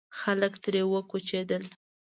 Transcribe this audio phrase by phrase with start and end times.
[0.19, 1.63] خلک ترې وکوچېدل.